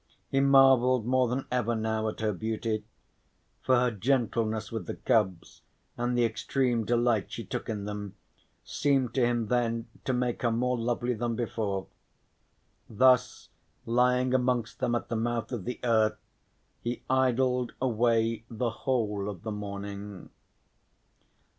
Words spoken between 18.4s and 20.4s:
the whole of the morning.